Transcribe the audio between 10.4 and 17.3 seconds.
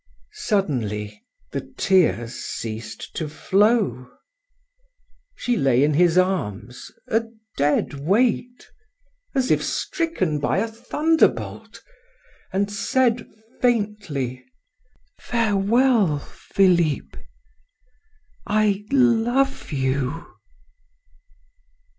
a thunderbolt, and said faintly: "Farewell, Philip!...